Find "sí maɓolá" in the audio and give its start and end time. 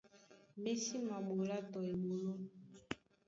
0.83-1.57